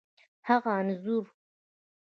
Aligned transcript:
هغه 0.47 0.71
انځور، 0.79 1.25